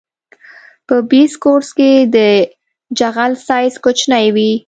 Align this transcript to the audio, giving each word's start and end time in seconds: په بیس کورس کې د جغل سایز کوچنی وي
په 0.87 0.95
بیس 1.09 1.33
کورس 1.43 1.69
کې 1.77 1.91
د 2.15 2.17
جغل 2.99 3.31
سایز 3.47 3.73
کوچنی 3.83 4.25
وي 4.35 4.51